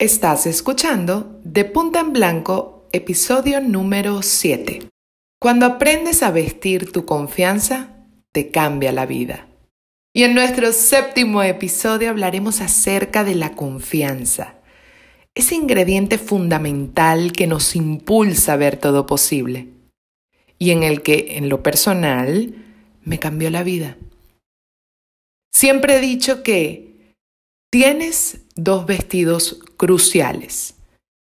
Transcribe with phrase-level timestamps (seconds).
[0.00, 4.88] Estás escuchando De Punta en Blanco, episodio número 7.
[5.40, 7.96] Cuando aprendes a vestir tu confianza,
[8.30, 9.48] te cambia la vida.
[10.14, 14.54] Y en nuestro séptimo episodio hablaremos acerca de la confianza,
[15.34, 19.66] ese ingrediente fundamental que nos impulsa a ver todo posible
[20.60, 22.54] y en el que, en lo personal,
[23.02, 23.96] me cambió la vida.
[25.52, 26.88] Siempre he dicho que
[27.70, 30.74] Tienes dos vestidos cruciales,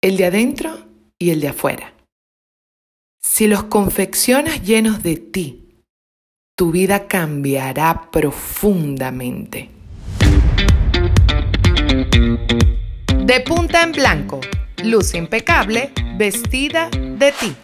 [0.03, 0.79] el de adentro
[1.19, 1.95] y el de afuera.
[3.23, 5.81] Si los confeccionas llenos de ti,
[6.55, 9.71] tu vida cambiará profundamente.
[13.25, 14.41] De punta en blanco,
[14.85, 17.57] luz impecable, vestida de ti.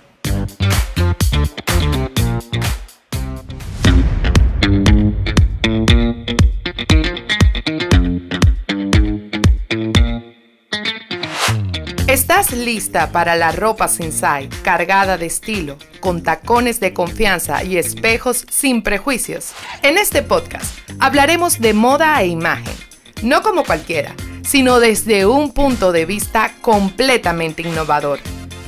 [12.20, 18.44] ¿Estás lista para la ropa sensai, cargada de estilo, con tacones de confianza y espejos
[18.50, 19.52] sin prejuicios?
[19.82, 22.74] En este podcast hablaremos de moda e imagen,
[23.22, 28.20] no como cualquiera, sino desde un punto de vista completamente innovador.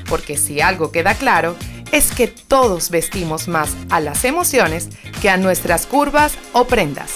[0.09, 1.55] Porque si algo queda claro,
[1.93, 4.89] es que todos vestimos más a las emociones
[5.21, 7.11] que a nuestras curvas o prendas.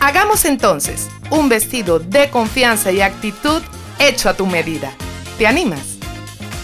[0.00, 3.62] Hagamos entonces un vestido de confianza y actitud
[3.98, 4.94] hecho a tu medida.
[5.38, 5.98] ¿Te animas?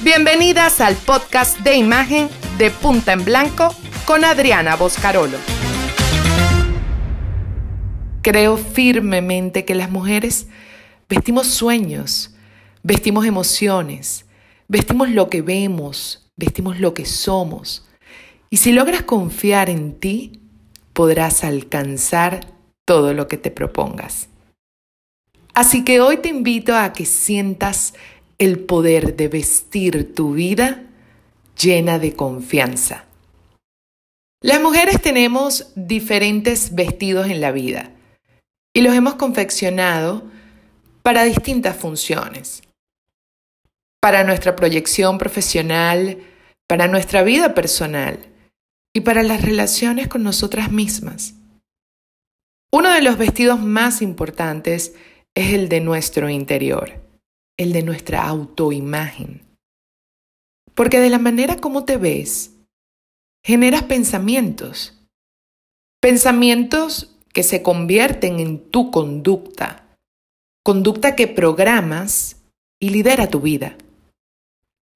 [0.05, 5.39] Bienvenidas al podcast de imagen de Punta en Blanco con Adriana Boscarolo.
[8.23, 10.47] Creo firmemente que las mujeres
[11.09, 12.37] vestimos sueños,
[12.85, 14.27] vestimos emociones,
[14.69, 17.89] vestimos lo que vemos, vestimos lo que somos.
[18.51, 20.43] Y si logras confiar en ti,
[20.93, 22.47] podrás alcanzar
[22.85, 24.29] todo lo que te propongas.
[25.55, 27.95] Así que hoy te invito a que sientas
[28.41, 30.85] el poder de vestir tu vida
[31.61, 33.05] llena de confianza.
[34.43, 37.91] Las mujeres tenemos diferentes vestidos en la vida
[38.75, 40.25] y los hemos confeccionado
[41.03, 42.63] para distintas funciones.
[44.01, 46.17] Para nuestra proyección profesional,
[46.67, 48.21] para nuestra vida personal
[48.95, 51.35] y para las relaciones con nosotras mismas.
[52.73, 54.95] Uno de los vestidos más importantes
[55.35, 57.00] es el de nuestro interior
[57.61, 59.43] el de nuestra autoimagen.
[60.75, 62.53] Porque de la manera como te ves,
[63.45, 64.99] generas pensamientos.
[66.01, 69.95] Pensamientos que se convierten en tu conducta.
[70.65, 72.37] Conducta que programas
[72.81, 73.77] y lidera tu vida.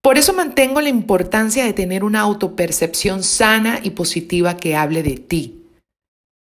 [0.03, 5.19] Por eso mantengo la importancia de tener una autopercepción sana y positiva que hable de
[5.19, 5.67] ti.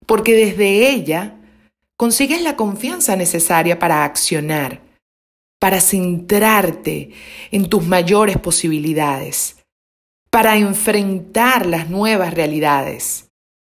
[0.06, 1.36] Porque desde ella
[1.98, 4.83] consigues la confianza necesaria para accionar
[5.64, 7.12] para centrarte
[7.50, 9.64] en tus mayores posibilidades,
[10.28, 13.30] para enfrentar las nuevas realidades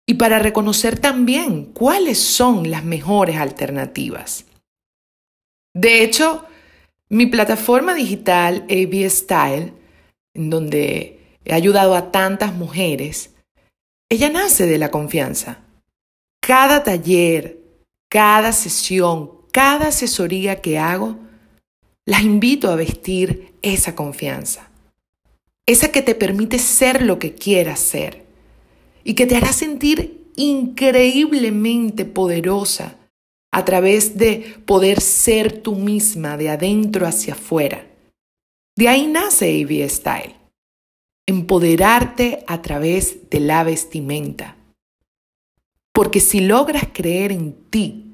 [0.07, 4.45] y para reconocer también cuáles son las mejores alternativas.
[5.73, 6.45] De hecho,
[7.09, 9.73] mi plataforma digital AB Style,
[10.33, 13.31] en donde he ayudado a tantas mujeres,
[14.09, 15.65] ella nace de la confianza.
[16.41, 17.57] Cada taller,
[18.09, 21.19] cada sesión, cada asesoría que hago,
[22.05, 24.69] las invito a vestir esa confianza,
[25.65, 28.25] esa que te permite ser lo que quieras ser
[29.03, 32.97] y que te hará sentir increíblemente poderosa
[33.51, 37.85] a través de poder ser tú misma de adentro hacia afuera.
[38.75, 40.35] De ahí nace AV Style,
[41.27, 44.55] empoderarte a través de la vestimenta.
[45.93, 48.10] Porque si logras creer en ti,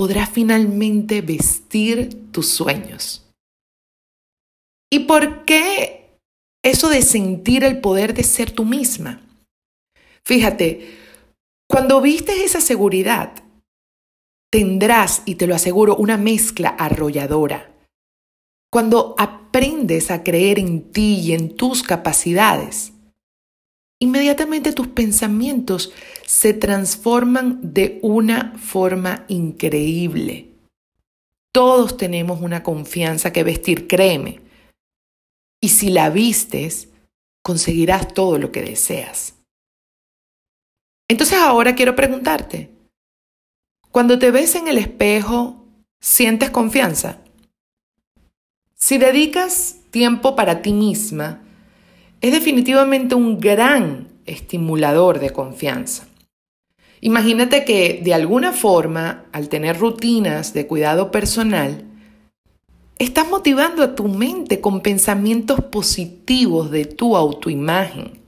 [0.00, 3.30] podrás finalmente vestir tus sueños.
[4.90, 6.16] ¿Y por qué
[6.64, 9.20] eso de sentir el poder de ser tú misma?
[10.24, 10.96] Fíjate,
[11.68, 13.44] cuando vistes esa seguridad,
[14.50, 17.70] tendrás, y te lo aseguro, una mezcla arrolladora.
[18.72, 22.94] Cuando aprendes a creer en ti y en tus capacidades,
[24.00, 25.92] inmediatamente tus pensamientos
[26.26, 30.48] se transforman de una forma increíble.
[31.52, 34.40] Todos tenemos una confianza que vestir, créeme.
[35.60, 36.88] Y si la vistes,
[37.42, 39.34] conseguirás todo lo que deseas.
[41.08, 42.70] Entonces ahora quiero preguntarte,
[43.90, 45.66] cuando te ves en el espejo,
[46.00, 47.18] ¿sientes confianza?
[48.74, 51.42] Si dedicas tiempo para ti misma,
[52.20, 56.06] es definitivamente un gran estimulador de confianza.
[57.00, 61.84] Imagínate que de alguna forma, al tener rutinas de cuidado personal,
[62.98, 68.20] estás motivando a tu mente con pensamientos positivos de tu autoimagen.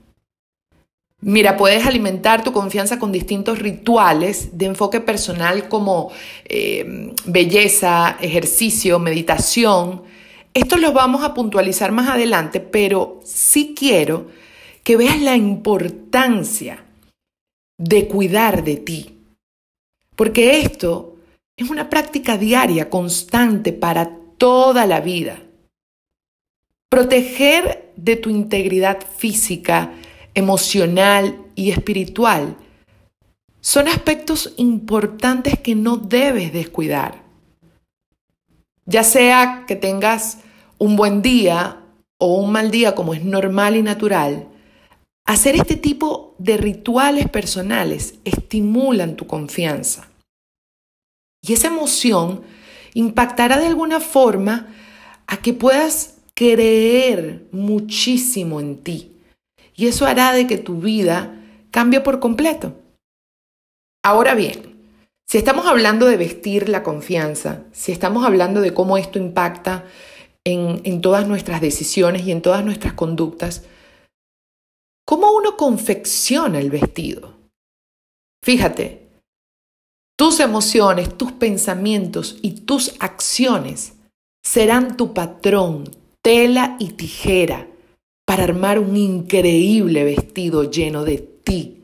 [1.21, 6.11] Mira, puedes alimentar tu confianza con distintos rituales de enfoque personal como
[6.45, 10.01] eh, belleza, ejercicio, meditación.
[10.53, 14.27] Estos los vamos a puntualizar más adelante, pero sí quiero
[14.83, 16.85] que veas la importancia
[17.77, 19.17] de cuidar de ti.
[20.15, 21.17] Porque esto
[21.57, 25.41] es una práctica diaria, constante para toda la vida.
[26.89, 29.93] Proteger de tu integridad física,
[30.35, 32.57] emocional y espiritual
[33.61, 37.22] son aspectos importantes que no debes descuidar.
[38.85, 40.39] Ya sea que tengas
[40.77, 41.81] un buen día
[42.19, 44.47] o un mal día como es normal y natural,
[45.25, 50.09] hacer este tipo de rituales personales estimulan tu confianza.
[51.41, 52.43] Y esa emoción
[52.93, 54.67] impactará de alguna forma
[55.27, 59.13] a que puedas creer muchísimo en ti
[59.75, 61.39] y eso hará de que tu vida
[61.71, 62.75] cambie por completo.
[64.03, 64.72] Ahora bien,
[65.33, 69.83] si estamos hablando de vestir la confianza, si estamos hablando de cómo esto impacta
[70.43, 73.63] en, en todas nuestras decisiones y en todas nuestras conductas,
[75.07, 77.33] ¿cómo uno confecciona el vestido?
[78.45, 79.07] Fíjate,
[80.15, 83.93] tus emociones, tus pensamientos y tus acciones
[84.45, 85.89] serán tu patrón,
[86.21, 87.67] tela y tijera
[88.27, 91.82] para armar un increíble vestido lleno de ti,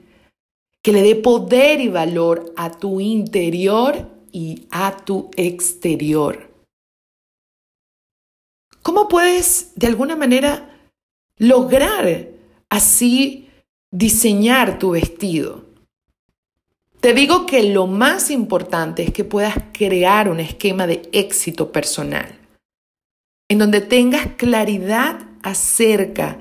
[0.83, 6.49] que le dé poder y valor a tu interior y a tu exterior.
[8.81, 10.77] ¿Cómo puedes de alguna manera
[11.37, 12.27] lograr
[12.69, 13.49] así
[13.91, 15.65] diseñar tu vestido?
[17.01, 22.37] Te digo que lo más importante es que puedas crear un esquema de éxito personal,
[23.47, 26.39] en donde tengas claridad acerca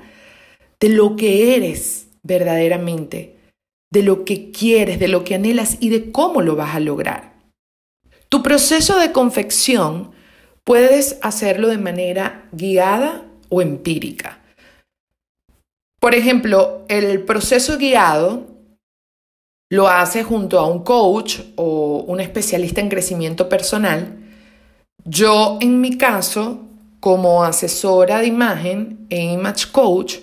[0.79, 3.38] de lo que eres verdaderamente,
[3.91, 7.33] de lo que quieres, de lo que anhelas y de cómo lo vas a lograr.
[8.29, 10.11] Tu proceso de confección
[10.63, 14.39] puedes hacerlo de manera guiada o empírica.
[15.99, 18.47] Por ejemplo, el proceso guiado
[19.71, 24.17] lo hace junto a un coach o un especialista en crecimiento personal.
[25.05, 26.65] Yo, en mi caso,
[26.99, 30.17] como asesora de imagen e image coach,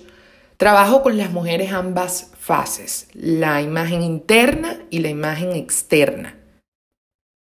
[0.57, 6.37] trabajo con las mujeres ambas fases, la imagen interna y la imagen externa.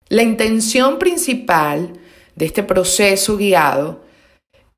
[0.10, 1.94] La intención principal
[2.36, 4.04] de este proceso guiado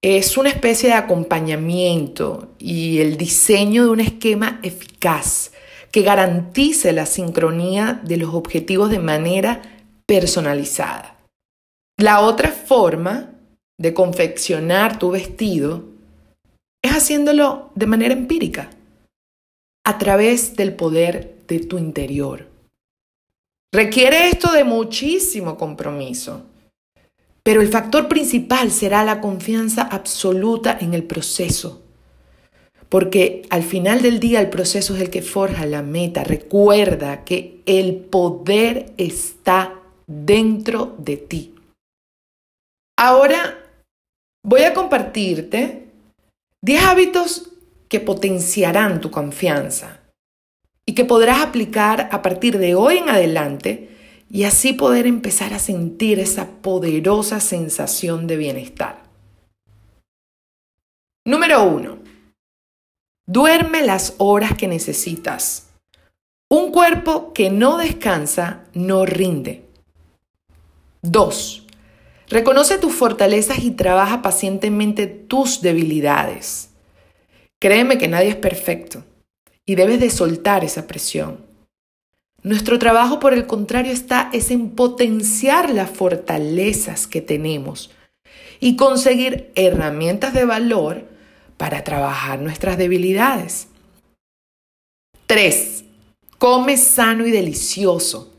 [0.02, 5.54] es una especie de acompañamiento y el diseño de un esquema eficaz
[5.92, 9.62] que garantice la sincronía de los objetivos de manera
[10.06, 11.16] personalizada.
[11.98, 13.32] La otra forma
[13.80, 15.86] de confeccionar tu vestido
[16.84, 18.70] es haciéndolo de manera empírica,
[19.88, 22.48] a través del poder de tu interior.
[23.74, 26.44] Requiere esto de muchísimo compromiso,
[27.44, 31.84] pero el factor principal será la confianza absoluta en el proceso.
[32.90, 36.24] Porque al final del día el proceso es el que forja la meta.
[36.24, 41.56] Recuerda que el poder está dentro de ti.
[42.98, 43.68] Ahora
[44.48, 45.90] Voy a compartirte
[46.64, 47.52] 10 hábitos
[47.90, 50.02] que potenciarán tu confianza
[50.86, 53.90] y que podrás aplicar a partir de hoy en adelante
[54.30, 59.04] y así poder empezar a sentir esa poderosa sensación de bienestar.
[61.26, 61.98] Número 1.
[63.26, 65.68] Duerme las horas que necesitas.
[66.50, 69.66] Un cuerpo que no descansa no rinde.
[71.02, 71.68] 2.
[72.30, 76.67] Reconoce tus fortalezas y trabaja pacientemente tus debilidades.
[77.60, 79.04] Créeme que nadie es perfecto
[79.66, 81.46] y debes de soltar esa presión.
[82.44, 87.92] Nuestro trabajo, por el contrario, está es en potenciar las fortalezas que tenemos
[88.60, 91.06] y conseguir herramientas de valor
[91.58, 93.68] para trabajar nuestras debilidades.
[95.26, 95.84] 3.
[96.38, 98.34] Come sano y delicioso.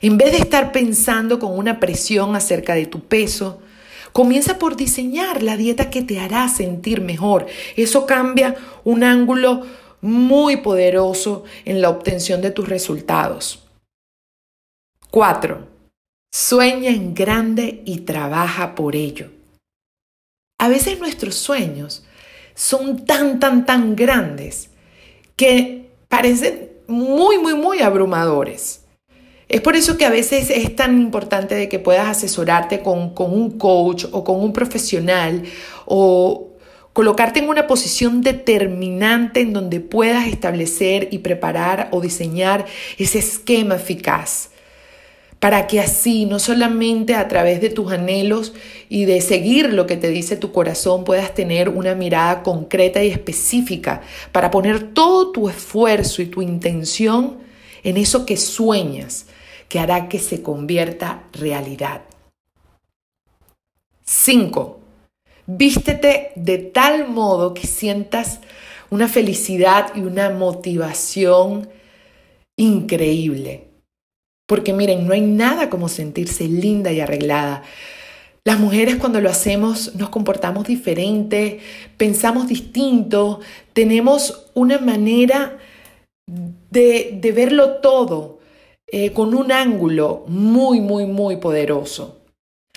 [0.00, 3.62] En vez de estar pensando con una presión acerca de tu peso,
[4.18, 7.46] comienza por diseñar la dieta que te hará sentir mejor.
[7.76, 9.64] Eso cambia un ángulo
[10.00, 13.62] muy poderoso en la obtención de tus resultados.
[15.12, 15.68] 4.
[16.32, 19.30] Sueña en grande y trabaja por ello.
[20.58, 22.04] A veces nuestros sueños
[22.56, 24.70] son tan, tan, tan grandes
[25.36, 28.84] que parecen muy, muy, muy abrumadores.
[29.48, 33.32] Es por eso que a veces es tan importante de que puedas asesorarte con, con
[33.32, 35.42] un coach o con un profesional
[35.86, 36.48] o
[36.92, 42.66] colocarte en una posición determinante en donde puedas establecer y preparar o diseñar
[42.98, 44.50] ese esquema eficaz
[45.40, 48.54] para que así, no solamente a través de tus anhelos
[48.88, 53.10] y de seguir lo que te dice tu corazón, puedas tener una mirada concreta y
[53.10, 54.02] específica
[54.32, 57.38] para poner todo tu esfuerzo y tu intención
[57.84, 59.26] en eso que sueñas,
[59.68, 62.02] que hará que se convierta realidad.
[64.04, 64.80] 5.
[65.46, 68.40] Vístete de tal modo que sientas
[68.90, 71.68] una felicidad y una motivación
[72.56, 73.68] increíble.
[74.46, 77.62] Porque miren, no hay nada como sentirse linda y arreglada.
[78.44, 81.60] Las mujeres cuando lo hacemos nos comportamos diferente,
[81.98, 83.40] pensamos distinto,
[83.74, 85.58] tenemos una manera
[86.26, 88.37] de, verlo todo
[88.90, 92.22] eh, con un ángulo muy, muy, muy poderoso.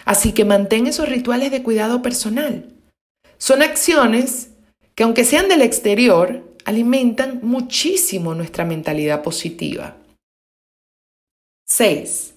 [0.06, 2.66] Así que mantén esos rituales de cuidado personal.
[3.38, 4.52] Son acciones
[4.96, 9.98] que aunque sean del exterior, alimentan muchísimo nuestra mentalidad positiva.
[11.68, 12.36] 6.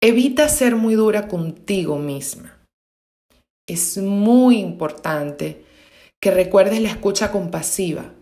[0.00, 2.58] Evita ser muy dura contigo misma.
[3.68, 5.64] Es muy importante
[6.20, 8.12] que recuerdes la escucha compasiva.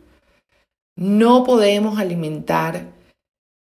[0.97, 2.93] No podemos alimentar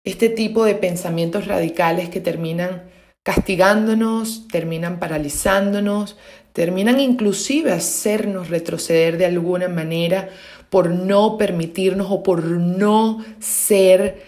[0.08, 2.82] este tipo de pensamientos radicales que terminan
[3.22, 6.16] castigándonos, terminan paralizándonos,
[6.52, 10.30] terminan inclusive hacernos retroceder de alguna manera
[10.70, 14.22] por no permitirnos o por no ser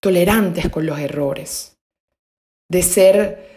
[0.00, 1.76] tolerantes con los errores,
[2.70, 3.52] de ser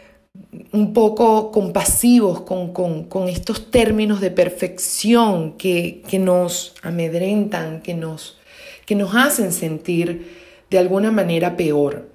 [0.74, 8.38] un poco compasivos con, estos términos de perfección que, que nos amedrentan, que nos,
[8.86, 12.10] que nos hacen sentir de alguna manera peor.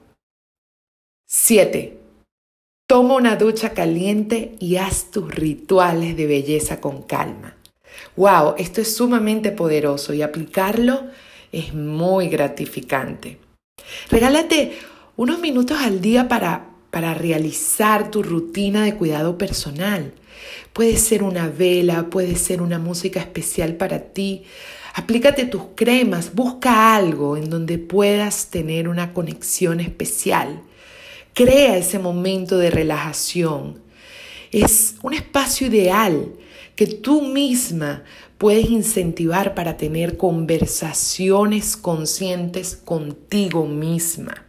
[1.27, 1.99] 7.
[2.89, 7.57] Toma una ducha caliente y haz tus rituales de belleza con calma.
[8.17, 8.55] ¡Wow!
[8.59, 11.05] Esto es sumamente poderoso y aplicarlo
[11.53, 13.39] es muy gratificante.
[14.11, 14.79] Regálate
[15.17, 20.13] unos minutos al día para, para realizar tu rutina de cuidado personal.
[20.73, 24.45] Puede ser una vela, puede ser una música especial para ti.
[24.95, 30.63] Aplícate tus cremas, busca algo en donde puedas tener una conexión especial.
[31.35, 33.83] Crea ese momento de relajación.
[34.51, 36.33] Es un espacio ideal
[36.75, 38.05] que tú misma
[38.37, 44.47] puedes incentivar para tener conversaciones conscientes contigo misma.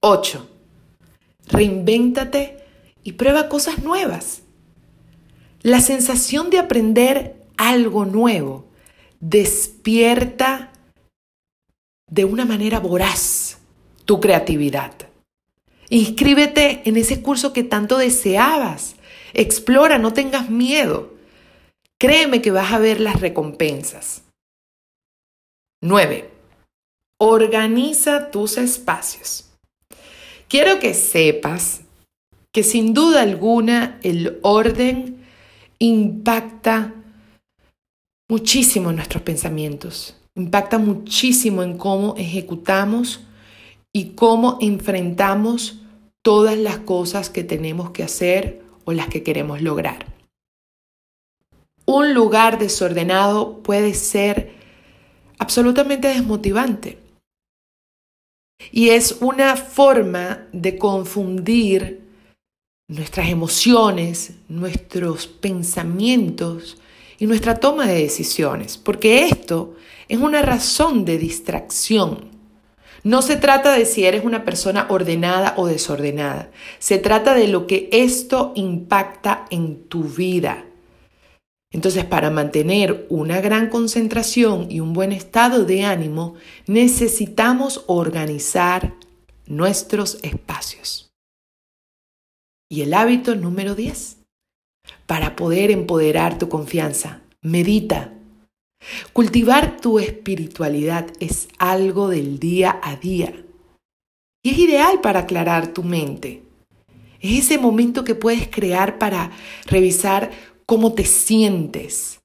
[0.00, 0.48] 8.
[1.48, 2.65] Reinvéntate
[3.06, 4.42] y prueba cosas nuevas.
[5.62, 8.66] La sensación de aprender algo nuevo
[9.20, 10.72] despierta
[12.10, 13.58] de una manera voraz
[14.06, 14.92] tu creatividad.
[15.88, 18.96] Inscríbete en ese curso que tanto deseabas.
[19.34, 21.14] Explora, no tengas miedo.
[22.00, 24.22] Créeme que vas a ver las recompensas.
[25.80, 26.28] 9.
[27.18, 29.52] Organiza tus espacios.
[30.48, 31.85] Quiero que sepas
[32.56, 35.26] que sin duda alguna el orden
[35.78, 36.94] impacta
[38.30, 43.20] muchísimo en nuestros pensamientos, impacta muchísimo en cómo ejecutamos
[43.94, 45.82] y cómo enfrentamos
[46.24, 50.06] todas las cosas que tenemos que hacer o las que queremos lograr.
[51.84, 54.54] Un lugar desordenado puede ser
[55.38, 56.98] absolutamente desmotivante.
[58.72, 62.05] Y es una forma de confundir
[62.88, 66.78] nuestras emociones, nuestros pensamientos
[67.18, 69.74] y nuestra toma de decisiones, porque esto
[70.08, 72.30] es una razón de distracción.
[73.02, 77.66] No se trata de si eres una persona ordenada o desordenada, se trata de lo
[77.66, 80.64] que esto impacta en tu vida.
[81.72, 86.34] Entonces, para mantener una gran concentración y un buen estado de ánimo,
[86.66, 88.94] necesitamos organizar
[89.46, 91.05] nuestros espacios.
[92.68, 94.18] Y el hábito número 10.
[95.06, 98.12] Para poder empoderar tu confianza, medita.
[99.12, 103.32] Cultivar tu espiritualidad es algo del día a día.
[104.44, 106.42] Y es ideal para aclarar tu mente.
[107.20, 109.30] Es ese momento que puedes crear para
[109.66, 110.30] revisar
[110.66, 112.20] cómo te sientes,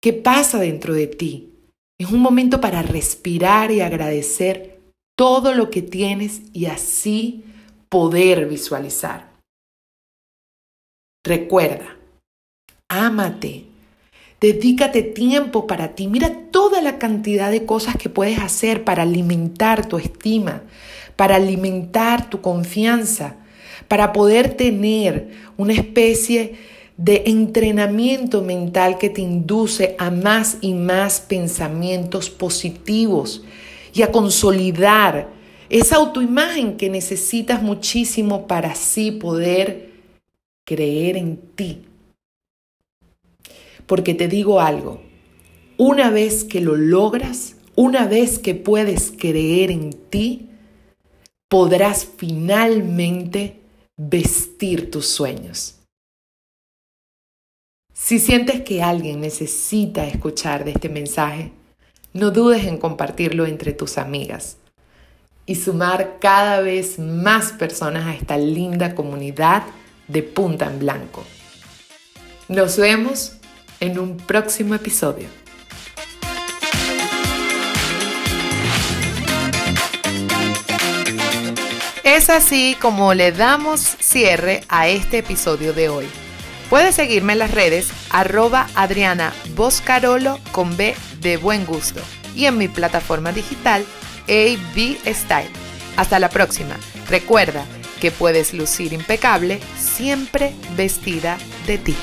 [0.00, 1.50] qué pasa dentro de ti.
[1.98, 4.80] Es un momento para respirar y agradecer
[5.16, 7.44] todo lo que tienes y así
[7.88, 9.31] poder visualizar.
[11.24, 11.96] Recuerda,
[12.88, 13.72] ámate,
[14.42, 16.08] Dedícate tiempo para ti.
[16.08, 20.62] Mira toda la cantidad de cosas que puedes hacer para alimentar tu estima,
[21.14, 23.36] para alimentar tu confianza,
[23.86, 26.56] para poder tener una especie
[26.96, 33.44] de entrenamiento mental que te induce a más y más pensamientos positivos
[33.94, 35.28] y a consolidar
[35.68, 39.91] esa autoimagen que necesitas muchísimo para así poder
[40.64, 41.84] creer en ti
[43.86, 45.02] porque te digo algo,
[45.76, 50.48] una vez que lo logras, una vez que puedes creer en ti,
[51.48, 53.60] podrás finalmente
[53.96, 55.76] vestir tus sueños.
[57.92, 61.52] Si sientes que alguien necesita escuchar de este mensaje,
[62.14, 64.56] no dudes en compartirlo entre tus amigas
[65.46, 69.64] y sumar cada vez más personas a esta linda comunidad
[70.12, 71.24] de Punta en Blanco.
[72.48, 73.32] Nos vemos
[73.80, 75.28] en un próximo episodio.
[82.04, 86.06] Es así como le damos cierre a este episodio de hoy.
[86.68, 92.00] Puedes seguirme en las redes arroba Adriana Boscarolo con B de buen gusto
[92.34, 93.84] y en mi plataforma digital
[94.28, 95.50] AB Style.
[95.96, 96.76] Hasta la próxima.
[97.08, 97.64] Recuerda
[98.02, 101.96] que puedes lucir impecable siempre vestida de ti.